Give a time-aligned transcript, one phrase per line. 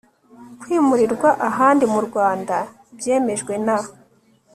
[0.59, 2.55] kwimurirwa ahandi mu Rwanda
[2.97, 3.77] byemejwe na